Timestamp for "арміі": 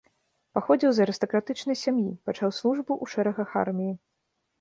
3.63-3.93